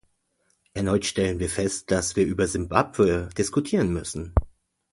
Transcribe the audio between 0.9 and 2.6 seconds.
stellen wir fest, dass wir über